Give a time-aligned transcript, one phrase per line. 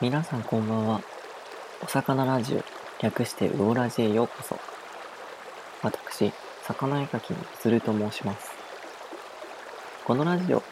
[0.00, 1.00] 皆さんこんばんは。
[1.82, 2.62] お魚ラジオ、
[3.02, 4.56] 略してウオラジへようこそ。
[5.82, 6.32] 私、
[6.62, 8.52] 魚絵描きのずると申します。
[10.04, 10.62] このラジオは、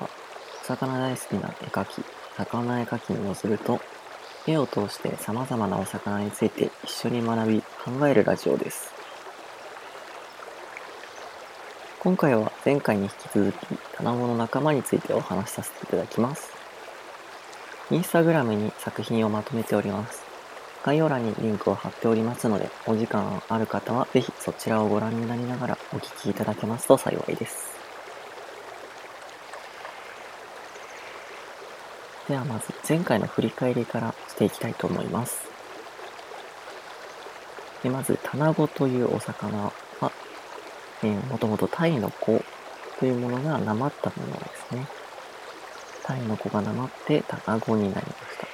[0.63, 2.05] お魚大好きな絵描き、
[2.37, 3.81] 魚絵描きのずると、
[4.47, 8.95] 絵を通して様々なお魚について一緒に学び、考えるラジオです。
[11.99, 13.57] 今回は前回に引き続き、
[13.97, 16.56] 卵の仲間についてお話しさせていただきます。
[17.89, 20.25] インスタグラムに作品をまとめております。
[20.85, 27.77] 概要欄にリンクを貼っておりますので、お時間ある方はぜひそちらをご覧になりながらお聞きいただけますと幸いです。
[32.29, 35.47] ではまず前回の振り返りからしていきたいと思います。
[37.85, 40.13] でまず、タナゴというお魚は、
[41.05, 42.43] えー、もともとタイの子
[42.99, 44.96] というものがなまったものですね。
[46.07, 48.47] タイの子がなまって卵になりました。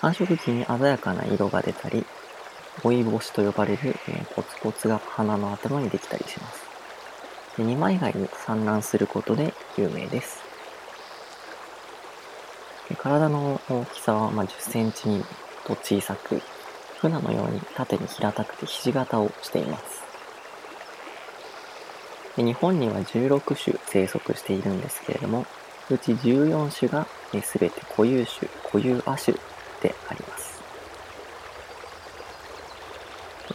[0.00, 2.04] 繁殖期に鮮やかな色が出たり、
[2.82, 6.62] 追い星と呼ばれる、え、ポツポツが花の頭にできたりします。
[7.56, 10.42] で二枚貝に産卵することで有名です。
[12.88, 15.24] で体の大きさは、まあ、10センチに
[15.64, 16.40] と小さく、
[17.00, 20.02] 船のように縦に平たくてひし形をしています。
[22.36, 25.44] で日本には16種生息しているんですけれども、
[25.90, 27.06] うち14種が
[27.42, 29.36] すべて固有種、固有亜種
[29.82, 30.62] であります。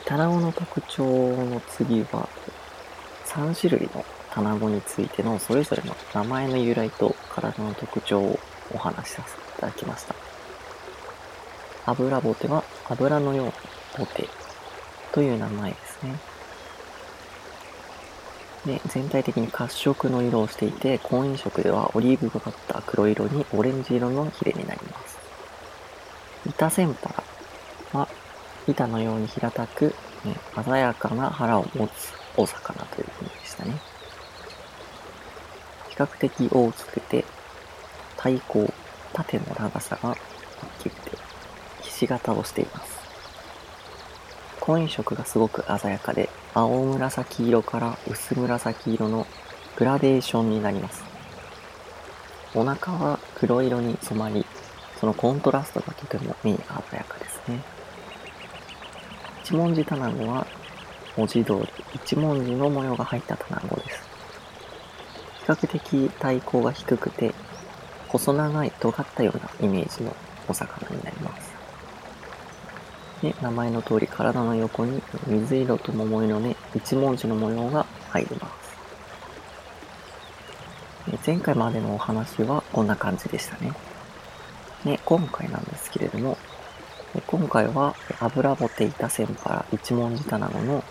[0.06, 2.30] 卵の特徴の次は、
[3.26, 8.40] 3種類の卵についてのそれぞれの名前の由来と体の特徴を
[8.74, 10.16] お話しさせていただきました。
[11.86, 13.54] 油ボテは油のような
[13.98, 14.28] ボテ
[15.12, 16.37] という名前ですね。
[18.68, 25.18] で、全体的に褐色の色をしていて、婚姻色ではオリーブがかった黒色にオレンジ色のヒレになります。
[26.46, 27.10] 板センパ
[27.94, 28.08] ラは、
[28.68, 33.72] 板のように平たく、ね、鮮やかな腹を持つお魚という意味でしたね。
[35.90, 37.26] 比較的大きくて、
[38.18, 38.74] 体高、
[39.14, 41.18] 縦の長さが大きくて、
[41.82, 42.97] ひし形をしています。
[44.68, 49.26] 婚姻色がすごく鮮やかで、青紫色から薄紫色の
[49.78, 51.06] グラデーションになります。
[52.54, 54.46] お腹は黒色に染まり、
[55.00, 57.62] そのコントラストがとても目に鮮やかですね。
[59.42, 60.46] 一文字卵は
[61.16, 64.02] 文字通り一文字の模様が入った卵です。
[65.40, 67.34] 比較的体高が低くて
[68.10, 70.14] 細長い尖ったようなイメージの
[70.50, 71.47] お魚になります。
[73.22, 78.68] で、名前の通り体の横に水色と桃色のね一文字の模様が入ります。
[81.26, 83.72] 前回までのお話はこんな感じでしたね。
[84.84, 86.38] で、今回なんですけれども、
[87.26, 90.84] 今回は油ボテイタセンパラ一文字卵の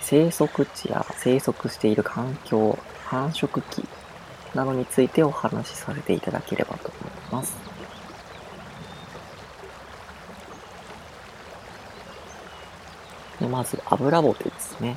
[0.00, 3.84] 生息地や生息している環境、繁殖期
[4.54, 7.65] などについてお話しさせていただければと思います。
[13.48, 14.96] まず、アブラボテですね。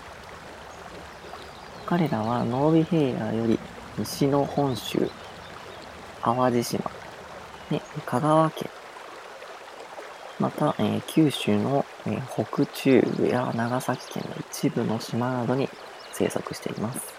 [1.85, 3.57] 彼らはノービヘイヤより
[3.97, 5.09] 西の本州、
[6.21, 6.91] 淡路島、
[7.71, 8.69] ね、香川県、
[10.39, 15.67] また、えー、九州の、えー、北中部や長崎県の一部の島などに
[16.13, 17.13] 生息しています。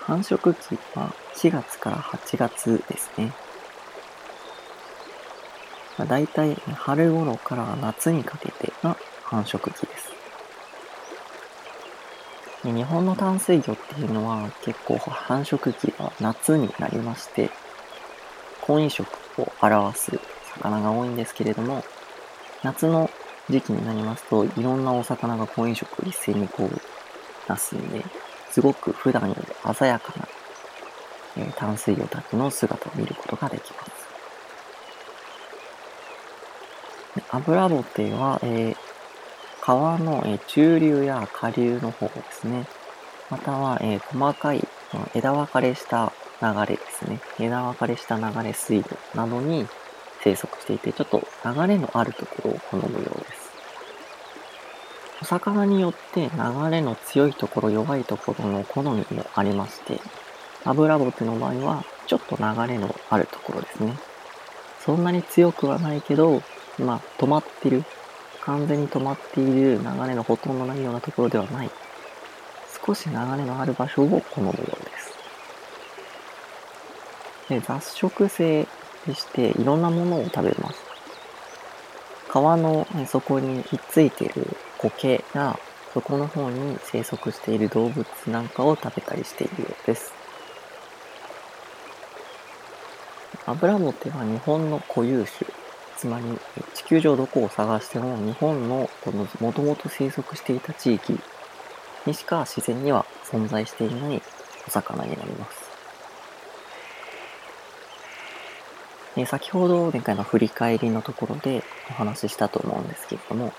[0.00, 3.32] 繁殖期は4月から8月ですね。
[5.98, 10.12] まあ、大体春頃から夏にかけてが繁殖期です。
[12.64, 17.50] で日本の淡水魚っていうのは結構繁殖期が夏になりまして、
[18.60, 19.06] 婚姻色
[19.38, 20.20] を表す
[20.54, 21.84] 魚が多いんですけれども、
[22.62, 23.08] 夏の
[23.48, 26.70] 時期になりますといろんなお魚が婚姻色を一斉にこう
[27.48, 28.04] 出すんで、
[28.50, 30.28] すごく普段より鮮やかな、
[31.44, 33.95] え、淡水魚たちの姿を見ることができます。
[37.30, 38.76] 油ボテは、えー、
[39.60, 42.66] 川の、えー、中流や下流の方ですね。
[43.30, 44.66] または、えー、細かい
[45.14, 47.20] 枝分かれした流れですね。
[47.40, 49.66] 枝分かれした流れ水路などに
[50.22, 53.46] 生息していて、ちょっと流れのあるところを好むようです。
[55.22, 60.00] お魚によって流れの強いところ、弱いところの好みもありまして、
[60.64, 63.96] 油ボテの場合は、ちょっと流れのあるところですね。
[64.84, 66.42] そんなに強くはないけど、
[66.78, 67.84] まあ、止まってる、
[68.42, 71.70] 完全に止まっている流れのほとんどないようなところではない、
[72.86, 75.16] 少し流れのある場所を好むようです。
[77.48, 78.66] で雑食性
[79.06, 80.80] でしていろんなものを食べます。
[82.28, 84.46] 川の底にひっついている
[84.78, 85.58] 苔や
[85.94, 90.12] 底の方に生息している動物なんかを食べたりしているようです。
[93.46, 95.48] アブラボテは日本の固有種、
[95.96, 96.24] つまり
[96.74, 101.18] 地球上どこを探しても日本のこのもともと生息していた地域
[102.06, 104.22] にしか自然には存在していない
[104.66, 105.66] お魚になります。
[109.18, 113.52] え先ほど前回の振り返りのところでお話ししたと思うんですけれども、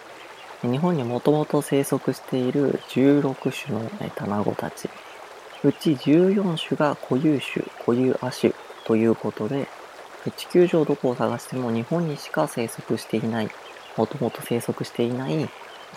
[0.62, 4.88] 日本にもともと生息している16種の卵たち、
[5.64, 8.54] うち14種が固有種、固有亜種
[8.86, 9.68] ということで、
[10.32, 13.50] 地球上どこを探しても日本にしか生息していない、
[13.96, 15.50] もともと生息していない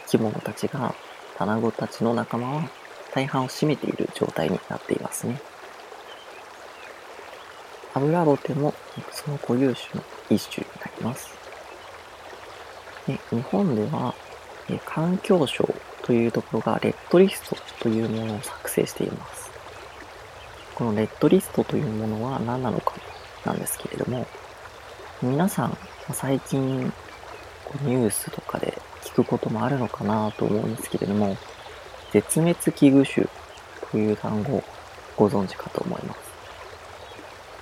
[0.06, 0.94] 生き物たちが、
[1.36, 2.68] 卵たちの仲間は
[3.14, 5.40] 大半を占めている状態になっていますね。
[7.92, 8.72] アブラボテも
[9.10, 11.34] その固有種の一種になります。
[13.06, 14.14] で日本では、
[14.68, 15.68] え環境省
[16.02, 19.50] というところがレッドリストというものを作成しています。
[20.76, 22.94] このレッドリストというものは何なのか
[23.44, 24.26] なんですけれども、
[25.22, 25.76] 皆さん
[26.12, 31.36] 最近ニュースとかで聞くこともあるのかなと思うんですけれども、
[32.12, 33.26] 絶滅危惧種
[33.90, 34.62] という単語
[35.16, 36.20] ご存知かと思います。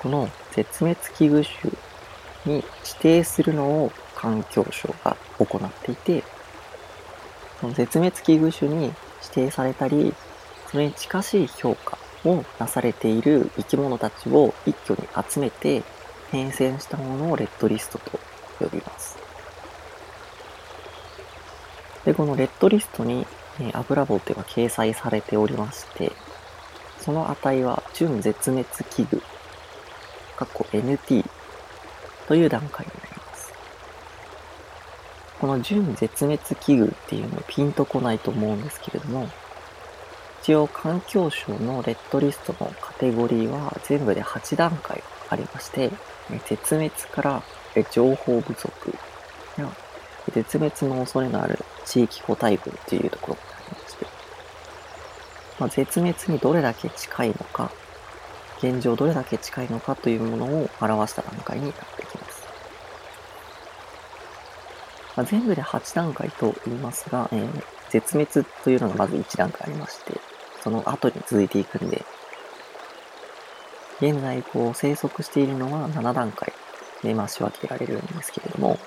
[0.00, 1.72] この絶滅危惧種
[2.46, 6.24] に指定するのを環境省が行っていて、
[7.60, 8.94] その絶滅危惧種に指
[9.34, 10.14] 定されたり、
[10.70, 11.98] それに近しい評価
[12.28, 15.82] をなされている生き物たちを一挙に集めて
[16.30, 18.20] 変遷したものをレッドリストと
[18.58, 19.18] 呼びます。
[22.04, 23.26] で、このレッドリストに、
[23.60, 26.12] えー、油棒というのが掲載されておりまして、
[27.00, 29.22] その値は準絶滅危惧
[30.36, 31.24] かっこ NT
[32.28, 33.52] という段階になります。
[35.40, 39.28] この準絶滅危惧っていうのピンとこないと思うんですけれども、
[40.48, 45.90] 一応環境省のレッドリストのカテゴリーは全部で8段階ありまして、
[46.48, 47.42] 絶滅から
[47.90, 48.70] 情報不足。
[49.58, 49.70] や
[50.32, 54.06] 絶滅の恐れのある地域個体群というところがありまして、
[55.60, 57.70] まあ、絶滅にどれだけ近いのか
[58.62, 62.48] 現状どれだけ近いのかというものを表した段階になってきます。
[65.14, 70.18] まあ、全部で8段階と言いますが、えー、絶滅というのがまず1段階ありまして、
[70.68, 72.04] その後に続いていくんで、
[74.02, 76.52] 現在こう生息しているのは7段階。
[77.02, 78.78] でまあ仕分けられるんですけれども、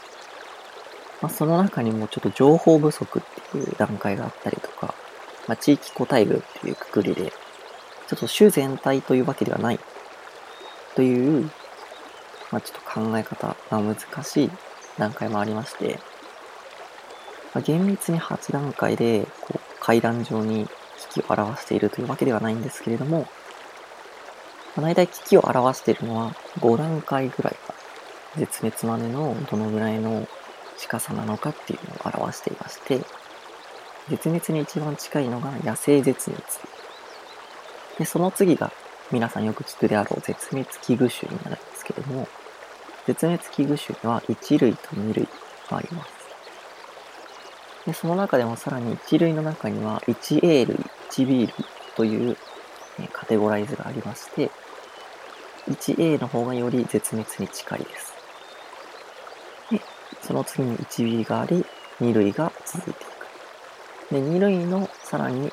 [1.21, 4.93] まあ、その中にもちょっと情報不足っていう段階があったりとか、
[5.47, 7.31] まあ、地域個体群っていうくくりで
[8.07, 9.79] ちょっと種全体というわけではない。
[10.95, 11.49] という、
[12.51, 13.55] まあ、ちょっと考え方。
[13.69, 14.51] が難しい
[14.97, 15.99] 段階もありまして、
[17.53, 20.67] まあ、厳密に8段階でこう階段上に
[21.09, 23.27] 危機を表しているというわけではないんですけれども、
[24.75, 27.75] まあ、大体危機を表しているのは5段階ぐらいが
[28.38, 30.27] 絶滅までのどのぐらいの
[30.77, 33.01] 近さなのかっていうのを表していまして、
[34.09, 36.44] 絶滅に一番近いのが野生絶滅
[38.00, 38.71] で、その次が
[39.12, 42.27] 皆さんよく聞くであろう絶滅危惧種になるんですけども、
[43.05, 45.27] 絶滅危惧種には1類と2類
[45.70, 46.12] があります。
[47.86, 50.77] で、その中でもさらに1類の中には 1A 類、
[51.12, 51.53] 1B 類
[51.96, 52.38] という、
[53.12, 54.50] カテゴライズがありまして、
[55.68, 58.13] 1A の方がより絶滅に近いです。
[59.72, 59.82] で、
[60.22, 61.65] その次に 1B があり、
[62.00, 64.13] 2類が続いていく。
[64.13, 65.51] で、2類のさらに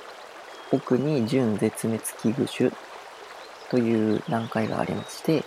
[0.72, 2.70] 奥に準絶滅危惧種
[3.70, 5.44] という段階がありまして、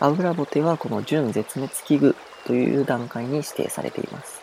[0.00, 4.42] アブラボテはこの準絶滅危惧という段階に指定されています。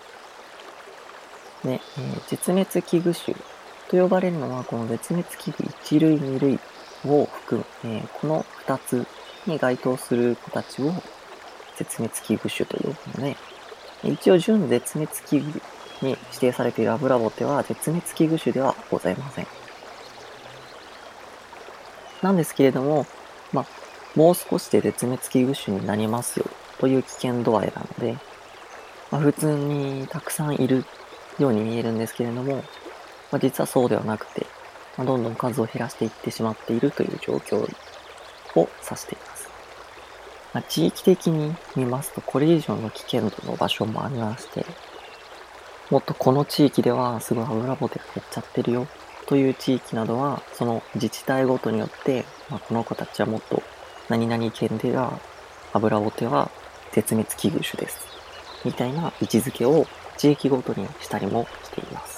[1.64, 3.38] で、えー、絶滅危惧種
[3.90, 6.60] と呼ばれるのはこの絶滅危惧1類2類
[7.06, 9.08] を含む、えー、この2つ
[9.48, 10.94] に該当する子たちを
[11.76, 13.38] 絶滅危惧種と呼ぶので、
[14.04, 15.62] 一応準絶滅危惧
[16.02, 19.48] に指定されているアブラボテは絶滅危惧種ではございません。
[22.22, 23.08] なんですけれども、
[23.54, 23.66] まあ、
[24.16, 26.46] もう少しで絶滅危惧種になりますよ
[26.78, 28.18] という危険度合いなので、
[29.10, 30.86] まあ、普通にたくさんいる
[31.40, 32.64] ように見えるんですけれども、
[33.32, 34.46] まあ、実はそうではなくて、
[34.98, 39.50] まあ、どんどん数を減らしていってしまっているという状況を指しています。
[40.54, 44.66] まあ、地域的に見ますと、これ以上の危険度の場所もありまして、
[45.90, 48.88] もっとこの地域ではすごい油ボテが減っちゃってるよ
[49.28, 53.62] という地域などは、その自治体ごとによって、まあ、この子たちはもっと
[54.10, 55.20] 何々県では、
[55.72, 56.50] アブラボテは
[56.92, 58.08] 絶滅危惧種です。
[58.66, 59.86] みたいな位置づけを
[60.18, 62.09] 地域ごとにしたりもしています。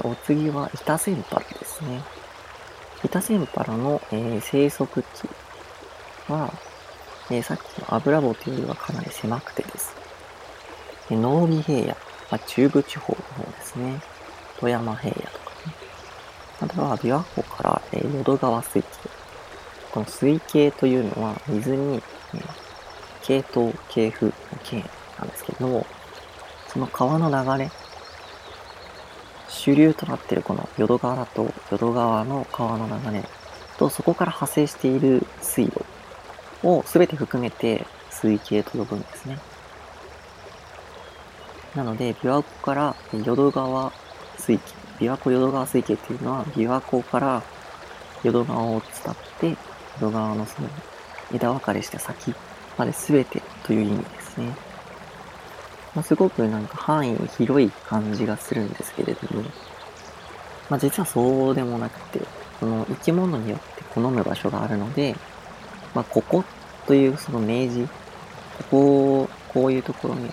[0.00, 2.02] お次は、イタセンパラですね。
[3.04, 5.28] イタセンパラの、えー、生息地
[6.28, 6.52] は、
[7.30, 9.94] えー、さっきのアブラボテよりはかなり狭くてです。
[11.08, 11.96] で濃尾平野、ま
[12.30, 14.00] あ、中部地方の方ですね。
[14.58, 15.74] 富山平野とかね。
[16.60, 18.88] あとは琵琶湖から、えー、淀川水系。
[19.90, 22.02] この水系というのは水に、
[22.34, 22.38] え、
[23.22, 24.32] 系統、系譜の
[24.64, 24.84] 系
[25.18, 25.86] なんですけども、
[26.68, 27.70] その川の流れ、
[29.52, 33.24] 主流となっているこの淀川だと淀川の川の流れ
[33.78, 35.84] とそこから派生している水路
[36.62, 39.38] を全て含めて水系と呼ぶんですね。
[41.74, 43.92] なので、琵琶湖から淀川
[44.38, 44.64] 水系、
[44.98, 47.42] 琵琶湖淀川水系っていうのは、琵琶湖から
[48.22, 49.56] 淀川を伝って、
[50.00, 50.68] 淀川のその
[51.32, 52.34] 枝分かれした先
[52.76, 54.71] まで全てという意味ですね。
[55.94, 59.42] まあ、すごくなんか範囲広い感じがするんですけれども、
[60.70, 62.20] まあ、実はそうでもなくて、
[62.60, 65.14] その生き物によって好む場所があるので、
[65.94, 66.44] まあ、ここ
[66.86, 67.88] というその明示、
[68.58, 70.30] ここをこういうところに、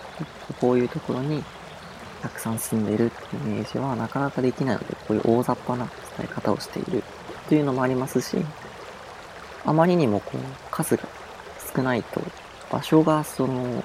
[0.61, 1.43] こういうところに
[2.21, 5.85] たくさん住んでるっていうイメージはなかなかできないので、こういう大雑把な
[6.17, 7.03] 伝え方をしている
[7.49, 8.37] というのもありますし、
[9.65, 11.03] あまりにもこう数が
[11.75, 12.21] 少ないと
[12.71, 13.83] 場所がその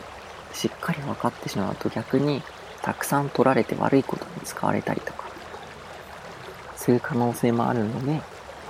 [0.64, 2.42] しっかり分かってしまうと逆に
[2.80, 5.24] たくさん取られて悪いことに使われたりとか
[6.74, 8.22] する可能性もあるので、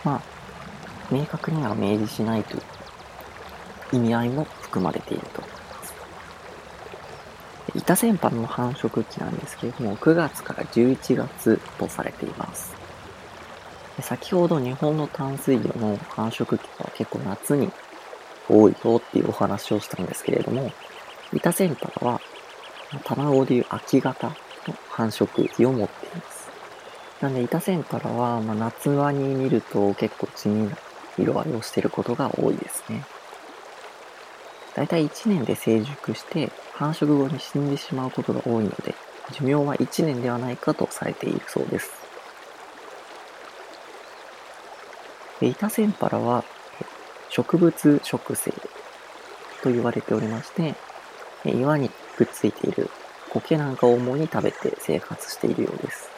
[0.03, 0.21] まあ、
[1.09, 2.59] 明確には明示しないとい
[3.93, 5.95] う意味合いも含まれていると思います。
[7.77, 12.75] 板船パの繁殖期なんですけれども、9月から11月とされています。
[14.01, 17.71] 先ほど日本の淡水魚の繁殖期は結構夏に
[18.49, 20.73] 多いよっていうお話をしたんですけれども、
[21.33, 22.21] 板船パラは
[23.05, 24.35] 卵でいう秋型の
[24.89, 26.49] 繁殖期を持っています。
[27.21, 30.77] なんで、板船パラは、まあ、夏場に見ると結構地味な
[31.19, 33.05] 色合いをしていることが多いですね。
[34.75, 38.95] だいたい1年で成熟して繁殖後に死んでしまうことが多いので、
[39.33, 41.93] 寿命は1年ではないかとされているそうです。
[45.41, 46.45] でイタセンパラは
[47.29, 48.53] 植物食性
[49.63, 50.75] と言われておりまして、
[51.51, 52.91] 岩にくっついている
[53.31, 56.11] 苔なんかを主に食べて生活しているようです。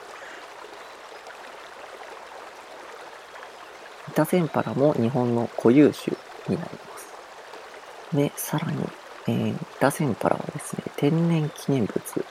[4.09, 6.16] イタセンパラも日本の固有種
[6.49, 8.16] になります。
[8.16, 8.78] で、さらに、
[9.26, 12.25] えー、ラセンパラはですね、天然記念物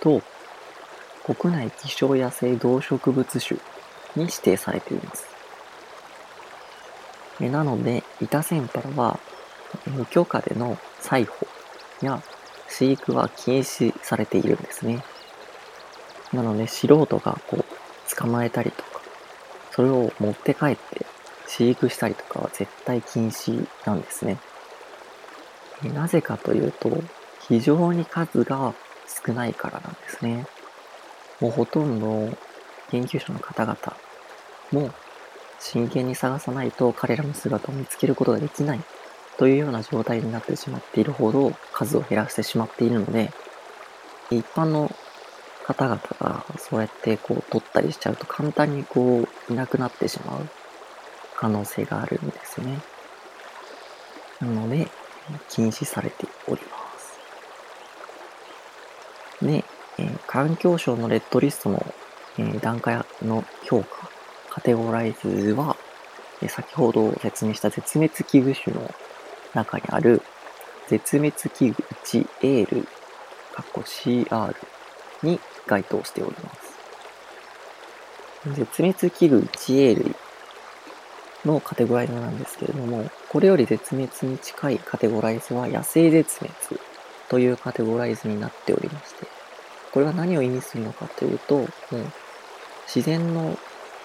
[0.00, 0.22] と
[1.34, 3.58] 国内希少野生動植物種
[4.14, 5.26] に指定されています。
[7.40, 9.18] なので、イタセンパラは
[9.86, 11.46] 無許可での採捕
[12.00, 12.22] や
[12.68, 15.02] 飼育は禁止されているんですね。
[16.32, 17.64] なので、素人がこう、
[18.14, 19.00] 捕まえたりとか、
[19.72, 21.06] それを持って帰って
[21.46, 24.38] 飼育したりとかは絶対禁止なんですね。
[25.94, 26.90] なぜかというと、
[27.40, 28.74] 非常に数が
[29.26, 30.46] 少ないからなんですね。
[31.40, 32.36] もうほとんど
[32.90, 33.76] 研究者の方々
[34.72, 34.90] も
[35.58, 38.80] 真剣に探さないと彼らの姿を見つけることができない
[39.38, 43.30] というような状態になってしまっているほど数を減らしてしまっているので、
[44.30, 44.90] 一般の
[45.66, 50.48] 方々がそうやってこう取ったりしちゃうと簡単にこういなくなってしまう
[51.36, 52.80] 可能性があるんですね。
[54.40, 54.88] なので、
[55.48, 57.18] 禁止されております。
[59.44, 59.64] で、
[59.98, 61.94] えー、環境省のレッドリストの、
[62.38, 64.10] えー、段階の評価、
[64.50, 65.76] カテゴライズは、
[66.42, 68.94] えー、先ほど説明した絶滅危惧種の
[69.56, 70.22] 中にある
[70.88, 72.86] 絶滅危惧 1A
[73.54, 74.54] かっこ CR
[75.22, 76.76] に該当しております。
[78.54, 80.14] 絶滅危惧 1A 類
[81.44, 86.54] のカテゴライズなんですけれども、これより絶滅に近いカテゴライズは野生絶滅
[87.28, 89.26] というカテゴライズになっておりまして、
[89.92, 91.66] これは何を意味するのかというと、もう
[92.86, 93.58] 自然の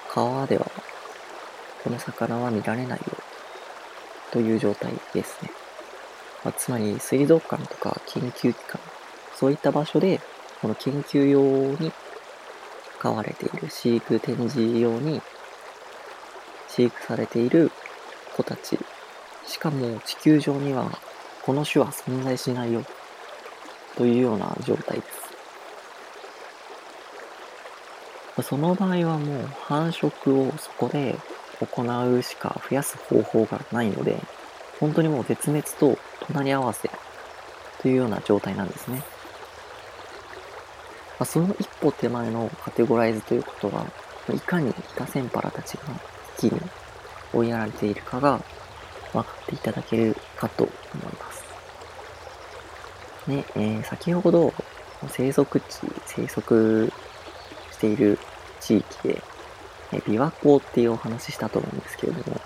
[0.10, 0.66] 川では
[1.84, 3.06] この魚は見られないよ
[4.32, 5.52] という状態ですね。
[6.44, 8.82] まあ、つまり水族館とか研究機関、
[9.36, 10.20] そういった場所で
[10.62, 11.40] この研究用
[11.80, 11.92] に
[13.00, 15.22] 飼われている飼育展示用に
[16.68, 17.72] 飼育されている
[18.36, 18.80] 子たち。
[19.46, 20.90] しかも地球上には
[21.44, 22.84] この種は存在しないよ。
[23.98, 25.22] というような状態です。
[28.44, 31.18] その場合はもう繁殖をそこで
[31.66, 31.84] 行
[32.18, 34.18] うしか増やす方法がないので、
[34.80, 36.90] 本当にもう絶滅と隣り合わせ
[37.82, 38.98] というような状態なんですね。
[38.98, 39.04] ま
[41.24, 43.86] あ、その一歩手前のカテゴライズということは、
[44.34, 45.84] いかにタセンパラたちが
[46.38, 46.62] 一気に
[47.34, 48.40] 追いやられているかが
[49.14, 50.72] 分かっていただけるかと思
[51.04, 51.44] います。
[53.28, 54.54] ね、えー、先ほど
[55.10, 56.92] 生息地、生息
[57.72, 58.18] している
[58.60, 59.22] 地域で、
[59.94, 62.42] え琵琶湖っていうお話したと思うんですけれども、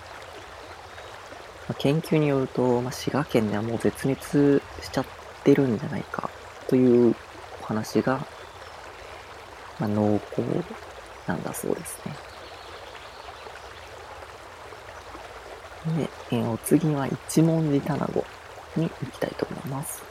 [1.68, 5.04] ま、研究によると、まあ、滋賀県ではもう絶滅しちゃっ
[5.44, 6.30] てるんじゃないか
[6.68, 7.14] という
[7.62, 8.26] お話が、
[9.78, 10.42] まあ、濃厚
[11.26, 12.14] なんだそうですね。
[15.94, 18.24] で、え、お次は一文字タナゴ
[18.76, 20.02] に行きたいと思います。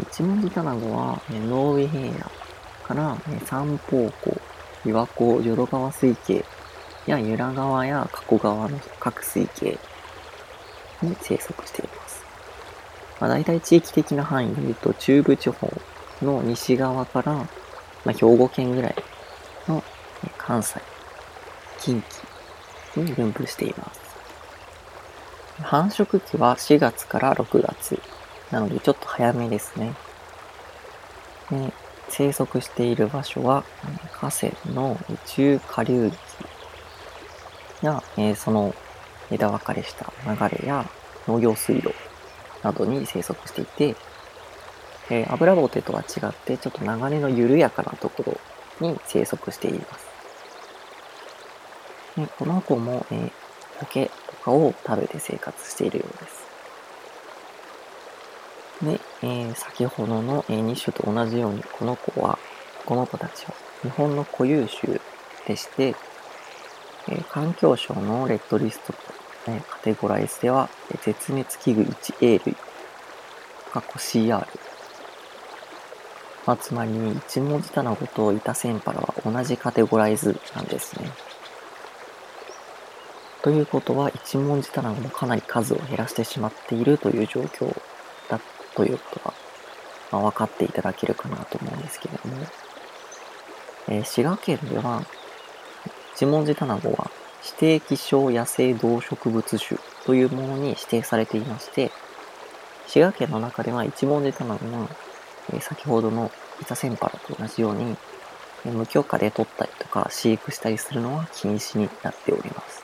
[0.00, 2.30] 一文字タナゴは、えー、ノーウェ平野
[2.86, 4.40] から、え、三方湖、
[4.84, 6.44] 琵琶湖、淀川水系
[7.06, 9.78] や由良川や加古川の各水系
[11.02, 12.24] に生息しています。
[13.20, 15.70] まあ、大体地域的な範囲で言うと、中部地方
[16.20, 17.46] の西側から、ま
[18.06, 18.94] あ、兵庫県ぐらい
[19.68, 19.82] の
[20.38, 20.80] 関西、
[21.78, 22.02] 近
[22.94, 24.00] 畿に分布しています。
[25.62, 28.00] 繁殖期は4月から6月。
[28.50, 29.94] なのでちょっと早めですね。
[32.14, 33.64] 生息している場所は
[34.12, 36.16] 河川の中下流域
[37.80, 38.74] や、え、その
[39.30, 40.84] 枝分かれした流れや
[41.26, 41.94] 農業水路
[42.62, 43.96] などに生息していて、
[45.08, 48.38] えー、油ボテとは違ってちょっと流れの緩やかなとこ
[48.80, 50.06] ろに生息しています。
[52.16, 53.32] でこの子も、えー、
[53.86, 56.51] 苔とかを食べて生活しているようです。
[58.82, 62.38] で、え、先ほどの、え2種と同じように、この子は、
[62.84, 65.00] この子たちは日本の固有種
[65.46, 65.94] でして、
[67.08, 68.98] え、環境省のレッドリストと、
[69.48, 72.56] え、カテゴライズでは、え絶滅危惧 1A 類、
[73.72, 74.46] 過去 CR。
[76.44, 76.90] まあ、つまり、
[77.28, 81.08] 一文字タナゴとイタセンパラは同じカテゴライズなんですね。
[83.42, 87.72] ということは、一文字タナゴもかなり数を減らしてしまっているという状況
[88.74, 89.34] ということが、
[90.10, 92.36] まあ、分かっていただけるかなと思うんですけれども、
[93.88, 95.04] えー、滋賀県では、
[96.14, 97.10] 一文字タナゴは
[97.44, 101.90] 指定希少野生動植物種というものに指定されていまして、
[102.86, 104.88] 滋賀県の中では一文字タナゴは、
[105.52, 106.30] えー、先ほどの
[106.60, 107.96] イタセンパラと同じように、
[108.64, 112.82] 無許可で取ったりとか飼育したりするのは禁止になっております。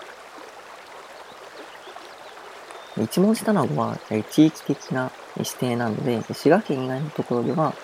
[3.01, 3.97] 一文字卵は
[4.31, 7.75] 地域的な指定なので、滋賀県以外のところでは、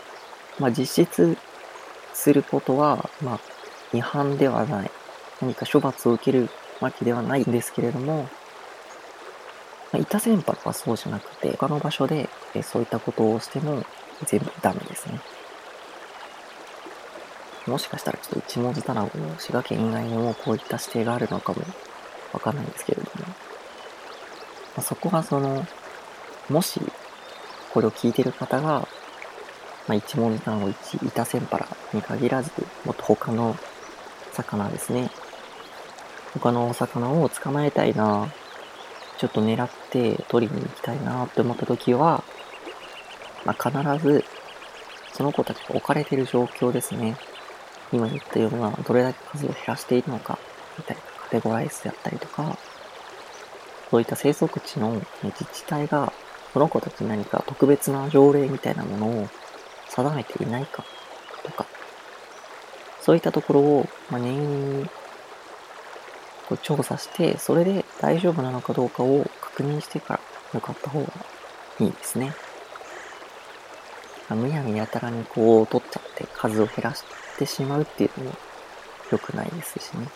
[0.59, 1.37] まあ、実質
[2.13, 3.41] することは、まあ、
[3.97, 4.91] 違反ではない。
[5.41, 6.49] 何か処罰を受ける
[6.81, 8.29] わけではないんですけれども、ま
[9.95, 12.29] あ、板船舶はそうじゃなくて、他の場所で
[12.63, 13.85] そういったことをしても
[14.27, 15.21] 全部ダメですね。
[17.67, 21.63] もしかしたらちょっと一文字卵の滋賀県以外にもこういった指定があるのかも
[22.33, 23.35] わかんないんですけれども、ま
[24.79, 25.67] あ、そこはその、
[26.51, 26.81] もし、
[27.75, 28.87] これを聞いてる方が、
[29.89, 32.53] まあ、一文字単語1、板センパラに限らず、
[32.85, 33.57] もっと他の
[34.33, 35.11] 魚ですね。
[36.35, 38.33] 他のお魚を捕まえたいな、
[39.19, 42.23] ちょっと狙って取りに行きたいなって思った時は、
[43.45, 44.25] まあ、必ず、
[45.13, 47.17] その子たちが置かれてる状況ですね。
[47.93, 50.39] 今言ったような、どれだけ数を減らしているのか、
[50.79, 52.57] みたいなカテゴライズであったりとか、
[53.91, 56.13] そういった生息地の自治体が、
[56.55, 59.29] その子たち何か特別な条例みたいなものを
[59.89, 60.85] 定めていないか？
[61.43, 61.67] とか、
[63.03, 64.85] そういったところを、まあ、念入りに
[66.49, 70.21] こう調査して、それで大丈夫なのかどうかを確認してから
[70.53, 71.07] 向かった方が
[71.81, 72.33] いいですね。
[74.31, 77.03] むやみやたらにこう取っちゃって数を減らし
[77.37, 78.37] てしまうっていうのも
[79.11, 80.07] 良くないですしね。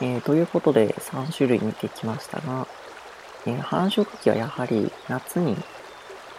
[0.00, 2.66] えー、ということで3種類見てきましたが、
[3.46, 5.56] えー、繁殖期はやはり夏に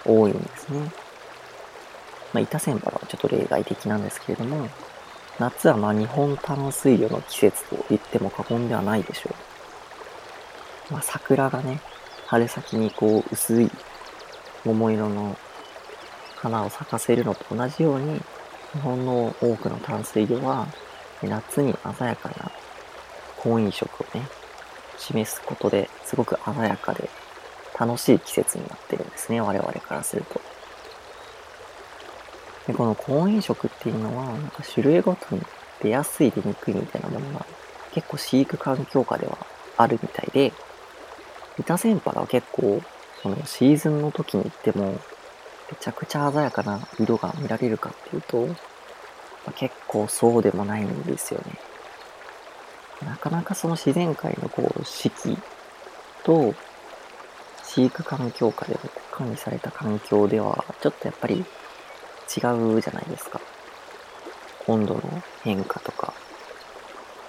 [0.05, 0.91] 多いんですね。
[2.33, 4.67] まあ、板千原はちょっと例外的なんですけれども、
[5.39, 9.29] 夏はまあ日本淡水魚の季節と言っても過言ではないでしょ
[10.89, 10.93] う。
[10.93, 11.79] まあ、桜がね、
[12.27, 13.71] 春先にこう薄い
[14.65, 15.37] 桃色の
[16.35, 18.19] 花を咲かせるのと同じように、
[18.73, 20.67] 日本の多くの淡水魚は
[21.23, 22.51] 夏に鮮やかな
[23.45, 24.27] 婚姻色をね、
[24.97, 27.07] 示すことですごく鮮やかで
[27.79, 30.41] 楽しい季節になってるんですね、我々からすると。
[32.65, 35.43] でこの婚姻色っていうのは、なんか種類ごとに
[35.83, 37.45] 出やすい出にくいみたいなものが
[37.93, 39.37] 結構飼育環境下では
[39.77, 40.51] あるみたいで、
[41.59, 42.81] イタセンパラは結構
[43.21, 44.97] そのシーズンの時に行ってもめ
[45.79, 48.53] ちゃくちゃ鮮やかな色が見られるかっていうと、ま
[49.47, 51.74] あ、結構そうでもないんですよね。
[53.03, 55.37] なかなかその自然界のこう四季
[56.23, 56.53] と
[57.63, 58.77] 飼育環境下で
[59.11, 63.41] 管理された環境ではちょっとやっぱり違うじゃないですか。
[64.67, 65.01] 温度の
[65.43, 66.13] 変化とか、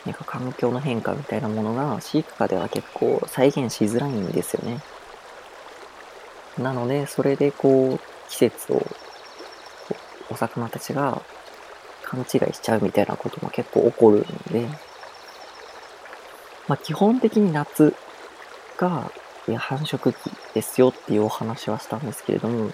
[0.05, 4.81] なんか環境の変化みたいなものが飼育下では結構再現しづらいんですよね。
[6.59, 8.83] なので、それでこう、季節を
[10.31, 11.20] お魚たちが
[12.02, 14.66] 勘違いしちゃうみたいなことも結構起こるんで、
[16.68, 17.94] まあ基本的に夏
[18.76, 19.11] が
[19.57, 22.72] 繁殖期ですよっていうお話はしたんですけれども、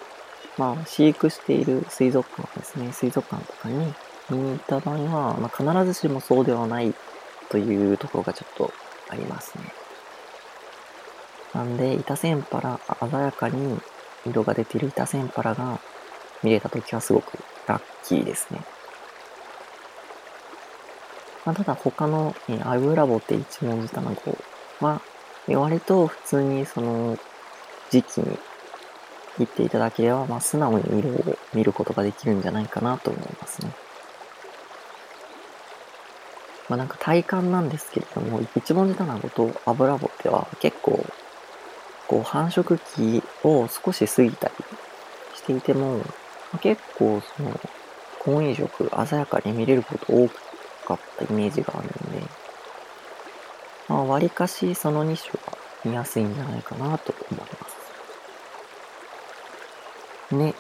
[0.57, 3.95] まあ飼育している水族館ですね、水族館とかに
[4.31, 6.95] 見に行った場合は、まあ、必ずしもそうではない
[7.51, 8.73] というところがちょっと
[9.11, 9.65] ありますね。
[11.53, 13.79] なんで、板線パラ、鮮やかに
[14.25, 15.79] 色が出ている板線パラが
[16.43, 18.61] 見れたときはすごくラッキーですね。
[21.45, 24.39] まあ、ただ他の、えー、アブラボって一文字卵
[24.81, 25.01] は、
[25.49, 27.19] えー、割と普通にその
[27.91, 28.39] 時期に
[29.39, 33.73] 行っていただければ、まあ、素直に色を見ることができるんじゃないかなと思いますね。
[36.69, 41.05] まあなんか体感なんですけれども、一文字卵と油ボテは結構、
[42.09, 44.55] こう繁殖期を少し過ぎたり
[45.35, 46.05] していても、ま
[46.55, 47.61] あ、結構その、
[48.21, 50.52] 婚姻色鮮やかに見れること多く
[50.83, 52.23] かったイメージがあるんで、
[53.89, 57.69] まあ割かしその2種が見やすいんじゃないかなと思いま
[60.31, 60.35] す。
[60.35, 60.55] ね、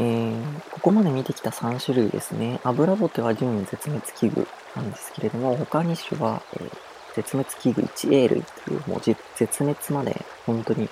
[0.00, 2.60] えー、ここまで見てきた3種類ですね。
[2.64, 6.70] アブラボテは準絶滅危惧なんですけれども、他2種は、えー、
[7.14, 9.16] 絶滅危惧 1A 類という、もう絶
[9.64, 10.88] 滅まで本当に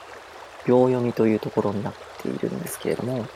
[0.67, 3.27] 秒読みというところになっているんですけれども、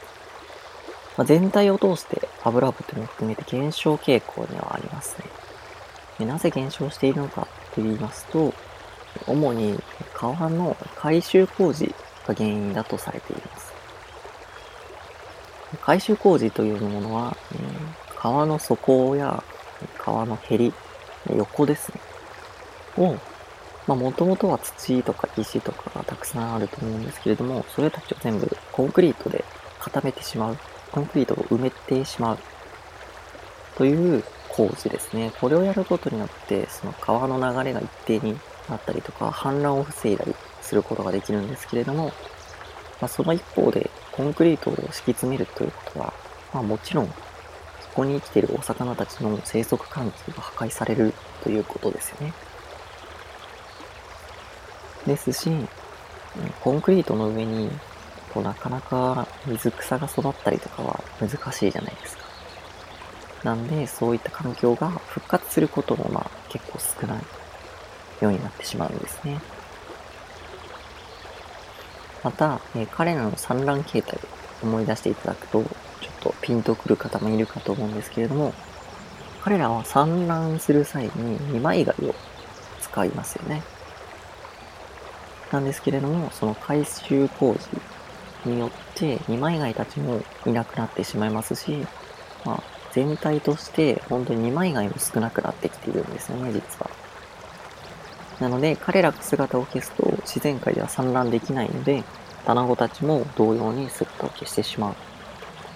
[1.17, 5.25] まあ、全体を通してアブラボテも含めて減少傾向にはありますね。
[6.19, 8.53] でなぜ減少しているのかと言いますと、
[9.27, 9.79] 主に
[10.15, 11.95] 川の改修工事
[12.27, 13.73] が原因だとされています。
[15.81, 17.57] 改修工事というものは、え、
[18.17, 19.43] 川の底や
[19.99, 20.73] 川のへり、
[21.35, 22.01] 横ですね。
[22.99, 23.17] を、
[23.87, 29.45] まあもともとは土とか石とかがたくさんあると思うんですけれども、それたちを全部コンクリートで
[29.81, 30.59] 固めてしまう。
[30.97, 32.39] コンクリートを埋めてしまう。
[33.77, 35.31] という工事ですね。
[35.39, 38.39] これをやることによって、その川の流れが一定に
[38.71, 42.13] なったりとか、氾濫を防いだりすることができるんですけれども、ま
[43.03, 46.15] あ、その一方で、コンクリートを敷き詰めるということは、
[46.55, 47.13] まあもちろん、そ
[47.95, 51.13] こに生きているお魚たちの生息環境が破壊される
[51.45, 52.33] ということですよね。
[55.07, 55.51] ですし、
[56.63, 57.71] コンクリートの上に、
[58.37, 62.25] こうなかなか水草が育ったりとかは難しいじゃないですか。
[63.45, 67.23] なんで、そういった環境が復活することもまあ結構少ない
[68.21, 69.41] ようになってしまうんですね。
[72.23, 74.21] また、えー、彼らの産卵形態
[74.63, 75.69] を思い出していただくと、ちょっ
[76.21, 78.53] とピンとくる方もいるかと思うんですけれども、
[79.43, 82.15] 彼らは産卵する際に二枚貝を
[82.83, 83.63] 使いますよね。
[85.51, 87.96] なんですけれども、その回収工事
[88.47, 91.87] によって二枚貝たちもいなくなってしまいますし、
[92.45, 96.91] まあ、全体として本当に二枚貝も少なくなってきているんですよね、実は。
[98.41, 102.05] なので、彼らが姿を消すと自然界では産卵できないので、
[102.45, 104.95] 卵たちも同様に姿を消してしまう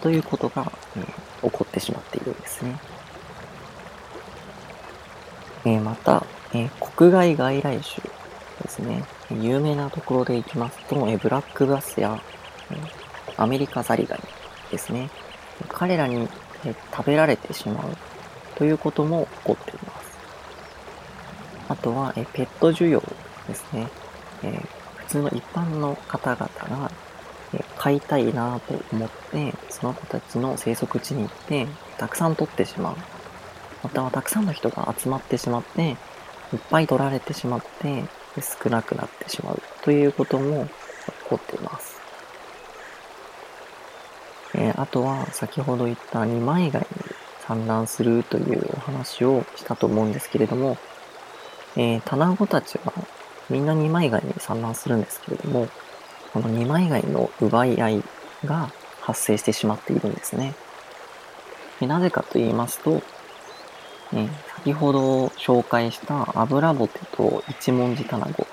[0.02, 2.78] ということが、えー、起こってしまっているんですね。
[5.64, 8.02] えー、また、えー、国外外来種
[8.62, 9.04] ですね。
[9.30, 12.20] 有名なところでいきますと、えブラックバスや、
[13.37, 14.22] アメリカザリガニ
[14.70, 15.11] ですね。
[15.68, 16.28] 彼らに、
[16.94, 17.96] 食べられてしまう
[18.56, 20.18] ということも起こっています。
[21.68, 23.00] あとは、えペット需要
[23.48, 23.88] ですね。
[24.42, 24.61] え
[24.96, 26.48] 普通の一般の方々
[26.85, 26.90] が、
[27.54, 32.96] え飼いたいなと思って、その子たちの生息地に行って、たくさん取ってしまう。
[33.83, 35.96] またはたくさんの人が集まってしまって、
[36.52, 38.04] いっぱい取られてしまって、
[38.40, 41.99] 少なくなってしまうということも起こっています。
[44.54, 46.86] えー、あとは先ほど言った二枚貝に
[47.46, 50.76] 産卵するというお話をしたと思うんですけれども、
[51.76, 52.92] えー、卵たちは
[53.48, 55.68] みんな二枚貝に産卵するんですけれども、
[56.32, 58.04] この二枚貝の奪い合い
[58.44, 60.54] が発生してしまっているんですね。
[61.80, 63.02] なぜかと言いますと、
[64.12, 68.46] えー、先ほど紹介した油ボテと一文字卵。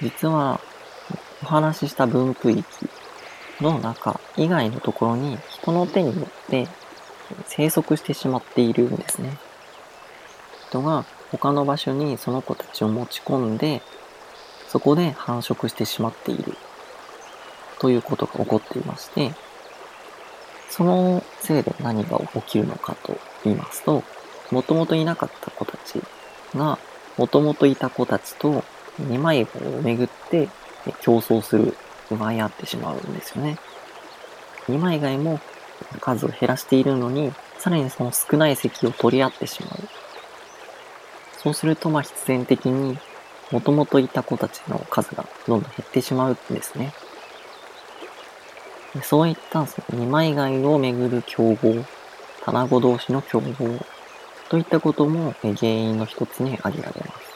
[0.00, 0.60] 実は、
[1.42, 2.64] お話しした分布域
[3.60, 6.68] の中以外のところに人の手によって
[7.46, 9.38] 生息してしまっているんですね。
[10.68, 13.82] 人が他の場所にその子たちを持ち込んで、
[14.68, 16.54] そこで繁殖してしまっている
[17.78, 19.32] ということが起こっていまして、
[20.70, 24.04] そのせいで何が起きるのかと言いますと、
[24.50, 26.00] もともといなかった子たち
[26.54, 26.78] が、
[27.16, 28.64] もともといた子たちと
[28.98, 30.48] 二枚棒をめぐって
[31.00, 31.76] 競争する、
[32.10, 33.58] 奪い合ってしまうんですよね。
[34.68, 35.40] 二枚貝も
[36.00, 39.88] 数を減らしているのに、さらにその少ない席を取り合ってしまう。
[41.42, 42.98] そうすると、まあ必然的に、
[43.50, 46.92] もともといた子たちの数がどんどん減ってしまうんですね。
[49.02, 51.84] そういったその二枚貝をめぐる競合、
[52.44, 53.78] 卵同士の競合
[54.48, 57.27] といったことも原因の一つに挙げられます。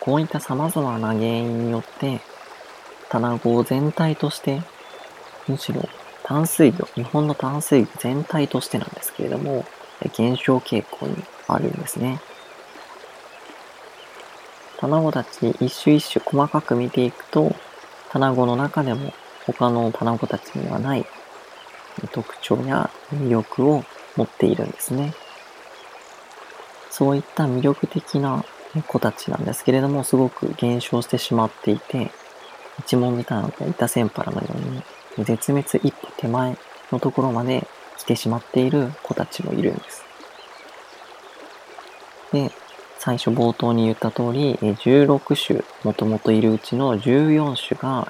[0.00, 2.20] こういった様々な原因によって、
[3.08, 4.62] 卵全体として、
[5.46, 5.86] むしろ
[6.22, 9.64] 淡水魚、日本の淡水魚全体としてなんですけれども、
[10.16, 11.16] 減少傾向に
[11.48, 12.20] あるんですね。
[14.78, 17.54] 卵たち一種一種細かく見ていくと、
[18.10, 19.12] 卵の中でも
[19.46, 21.06] 他の卵たちにはない
[22.12, 23.84] 特徴や魅力を
[24.16, 25.14] 持っているんですね。
[26.90, 28.44] そういった魅力的な
[28.82, 32.10] 子たちなんですけれども、すごく減少してしまっていて、
[32.80, 34.48] 一文字卵や板センパラのよ
[35.16, 36.56] うに、絶滅一歩手前
[36.90, 37.66] のところまで
[37.98, 40.04] 来てしまっている子たちもいるんです。
[42.32, 42.50] で、
[42.98, 48.08] 最初冒頭に言った通り、16種もともといるうちの14種が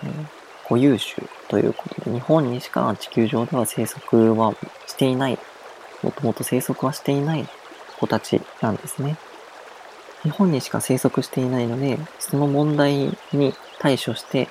[0.62, 4.54] 固有種ということで、日本にしか地球上では生息は
[4.86, 5.38] していない、
[6.02, 7.46] もともと生息はしていない
[7.98, 9.16] 子たちなんですね。
[10.24, 14.48] 日本にしか生息していないので、その問題に対処して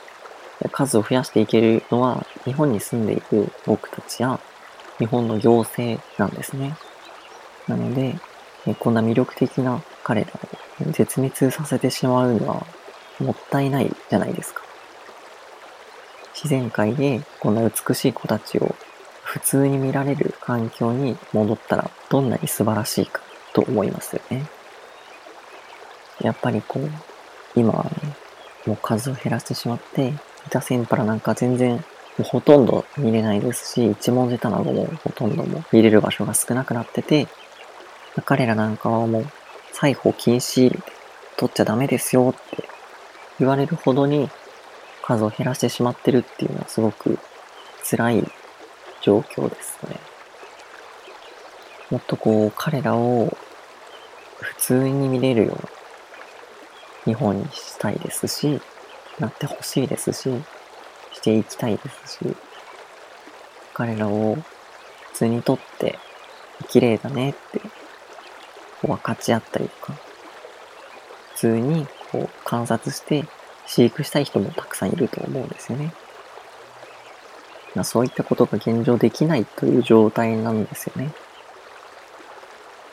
[0.71, 4.39] 数を増やしていけるのは日本に住んでいる僕たちや
[4.99, 6.77] 日本の行政なんですね。
[7.67, 8.15] なので、
[8.79, 10.31] こんな魅力的な彼ら
[10.87, 12.65] を絶滅させてしまうのは
[13.19, 14.61] もったいないじゃないですか。
[16.33, 18.75] 自然界でこんな美しい子たちを
[19.23, 23.21] 普通に見られる環境に戻ったらどんなに素晴らしいか
[23.53, 24.45] と思いますよね。
[26.21, 26.89] やっぱりこう、
[27.55, 27.91] 今はね、
[28.65, 30.13] もう数を減らしてしまって、
[30.47, 31.83] 板センパラなんか全然、も
[32.19, 37.27] うほとんど見れないですし、一文字卵もほとんども見れる場所が少なくなってて、
[38.25, 39.27] 彼らなんかはもう、
[39.71, 40.69] 裁縫禁止
[41.35, 42.63] 取っちゃダメですよって
[43.39, 44.29] 言われるほどに
[45.01, 47.17] 数を減らしてしまってるっていうのはすごく
[47.83, 48.31] 辛い
[49.01, 49.97] 状況ですね。
[51.89, 53.35] もっとこう、彼らを
[54.39, 55.69] 普通に見れるような
[57.05, 58.61] 日本にしたいですし、
[59.19, 60.29] なってほしいですし、
[61.13, 62.35] していきたいですし、
[63.73, 64.41] 彼らを普
[65.13, 65.99] 通にとって
[66.69, 67.61] 綺麗だねって
[68.81, 69.93] 分かち合ったりとか、
[71.33, 73.25] 普通にこう観察して
[73.65, 75.93] 飼育したい人もたくさんいると思うんですよね。
[77.75, 81.11] まあ、そういったことが現状できないという状態なんですよね。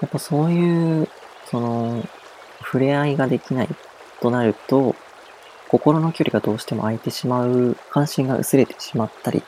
[0.01, 1.09] やっぱそういう、
[1.51, 2.03] その、
[2.61, 3.69] 触れ合いができない
[4.21, 4.95] となると、
[5.69, 9.43] 心の距離がどうしても空いてしまう、関心が薄れてしまったり、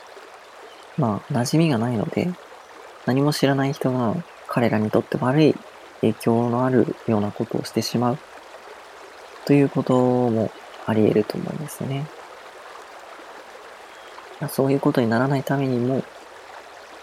[0.97, 2.29] まあ、馴染みがないので、
[3.05, 4.15] 何も知らない人が
[4.47, 5.55] 彼らにとって悪い
[6.01, 8.17] 影響のあるようなことをしてしまう、
[9.45, 9.93] ということ
[10.29, 10.51] も
[10.85, 12.05] あり得ると思うんですね。
[14.49, 16.03] そういうことにならないためにも、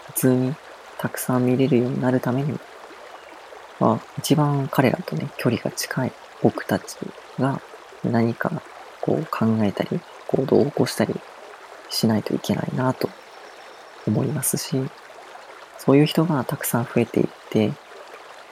[0.07, 0.55] 普通に
[0.97, 2.59] たくさん見れるようになるためにも、
[3.79, 6.97] まあ、一番彼らとね、距離が近い僕たち
[7.41, 7.61] が
[8.05, 8.61] 何か
[9.01, 11.13] こう考えたり、行動を起こしたり
[11.89, 13.09] しないといけないなと
[14.07, 14.81] 思いますし、
[15.77, 17.73] そういう人がたくさん増えていって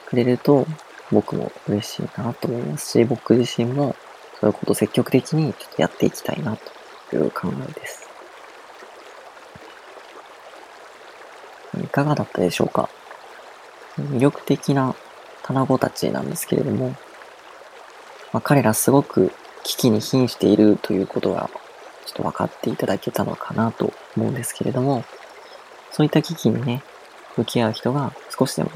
[0.06, 0.66] くれると
[1.10, 3.96] 僕も嬉しいなと思いますし、僕自身も
[4.40, 6.56] そういうことを積極的にちょっとやっていきたいな
[7.10, 8.08] という考えです。
[11.82, 12.88] いかがだったでしょうか？
[13.98, 14.94] 魅力的な
[15.42, 16.94] 卵たちなんですけれども、
[18.32, 21.50] まあ、彼らすごく危機に瀕しているということが
[22.06, 25.04] ちょっと分かっていただけたのかなと思うんですけれども、
[25.92, 26.82] そういった危機にね、
[27.36, 28.70] 向き合う人が少しでも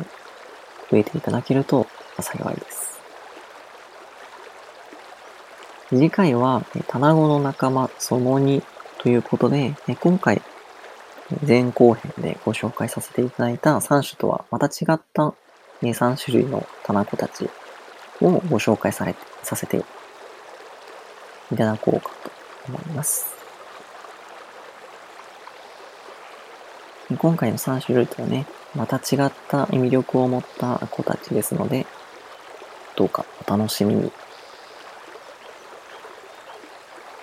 [0.91, 1.87] 増えていただけると
[2.21, 3.01] 幸いです。
[5.91, 8.63] 次回は、卵の仲間その2
[8.99, 10.43] ということで、今回、
[11.47, 15.33] 前後編でご紹介させていただいた3種とはまた違った
[15.83, 17.49] 3種類のタナコたち
[18.21, 19.85] をご紹介されてさせて
[21.53, 22.31] いただこうかと
[22.69, 23.35] 思います。
[27.19, 31.87] 今回の3種類とはね、また違った魅力を持った子たちですので、
[32.97, 34.11] どうかお楽しみに。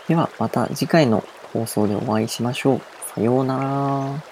[0.07, 2.81] ではまた次回の放送でお会いしましょう。
[3.15, 4.30] さようなら。